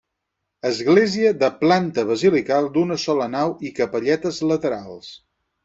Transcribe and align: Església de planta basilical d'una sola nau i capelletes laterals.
Església 0.69 1.33
de 1.43 1.49
planta 1.59 2.07
basilical 2.13 2.71
d'una 2.79 2.99
sola 3.05 3.29
nau 3.37 3.55
i 3.69 3.73
capelletes 3.83 4.43
laterals. 4.53 5.15